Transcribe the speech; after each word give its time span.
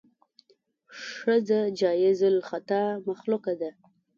ښځه 1.07 1.59
جایز 1.79 2.19
الخطا 2.31 2.83
مخلوقه 3.07 3.53
ده. 3.61 3.71